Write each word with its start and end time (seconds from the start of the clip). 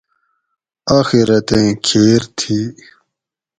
"آۤخرتیں 0.97 1.69
کھیر 1.85 2.21
تھی""" 2.37 2.59